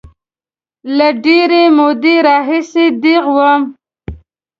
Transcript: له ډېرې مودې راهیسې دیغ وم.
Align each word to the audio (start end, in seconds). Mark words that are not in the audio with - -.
له 0.97 1.07
ډېرې 1.25 1.63
مودې 1.77 2.15
راهیسې 2.27 2.85
دیغ 3.03 3.23
وم. 3.35 3.61